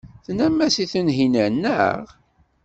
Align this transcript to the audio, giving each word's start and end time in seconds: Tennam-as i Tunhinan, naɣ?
Tennam-as 0.25 0.75
i 0.83 0.85
Tunhinan, 0.91 1.53
naɣ? 1.61 2.05